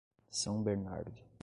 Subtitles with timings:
[0.31, 1.21] São Bernardo